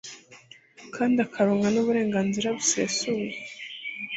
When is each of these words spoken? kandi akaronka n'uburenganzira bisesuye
kandi 0.95 1.17
akaronka 1.25 1.67
n'uburenganzira 1.71 2.47
bisesuye 2.57 3.35